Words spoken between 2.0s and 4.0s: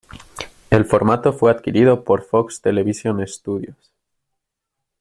por "Fox Television Studios".